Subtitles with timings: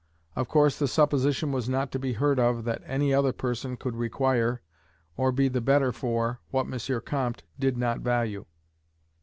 [0.35, 3.95] Of course the supposition was not to be heard of that any other person could
[3.95, 4.63] require,
[5.15, 7.01] or be the better for, what M.
[7.01, 8.45] Comte did not value.